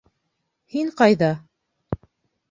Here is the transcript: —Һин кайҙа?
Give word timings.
—Һин 0.75 0.89
кайҙа? 1.01 1.29